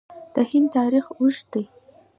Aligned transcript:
د 0.33 0.35
هند 0.49 0.67
تاریخ 0.77 1.05
اوږد 1.17 1.45
دی. 1.53 1.63